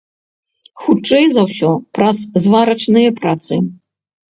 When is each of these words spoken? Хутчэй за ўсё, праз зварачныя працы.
Хутчэй 0.85 1.25
за 1.35 1.41
ўсё, 1.51 1.69
праз 1.99 2.25
зварачныя 2.47 3.09
працы. 3.23 3.63